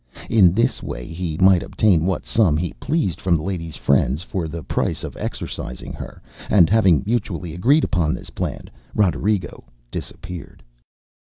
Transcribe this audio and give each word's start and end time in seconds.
In 0.31 0.53
this 0.55 0.81
way 0.81 1.05
he 1.05 1.37
might 1.37 1.61
obtain 1.61 2.07
what 2.07 2.25
sum 2.25 2.57
he 2.57 2.73
pleased 2.79 3.21
from 3.21 3.35
the 3.37 3.43
ladyŌĆÖs 3.43 3.77
friends 3.77 4.23
for 4.23 4.47
the 4.47 4.63
price 4.63 5.03
of 5.03 5.13
exorcizing 5.15 5.93
her; 5.93 6.23
and 6.49 6.71
having 6.71 7.03
mutually 7.05 7.53
agreed 7.53 7.83
upon 7.83 8.15
this 8.15 8.31
plan, 8.31 8.71
Roderigo 8.95 9.63
disappeared. 9.91 10.63